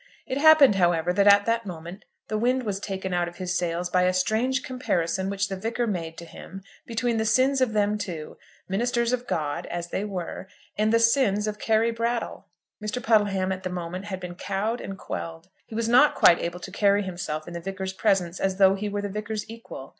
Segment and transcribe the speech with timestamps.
[0.25, 3.87] It happened, however, that at that moment the wind was taken out of his sails
[3.87, 7.99] by a strange comparison which the Vicar made to him between the sins of them
[7.99, 8.35] two,
[8.67, 12.47] ministers of God as they were, and the sins of Carry Brattle.
[12.83, 12.99] Mr.
[12.99, 15.49] Puddleham at the moment had been cowed and quelled.
[15.67, 18.89] He was not quite able to carry himself in the Vicar's presence as though he
[18.89, 19.89] were the Vicar's equal.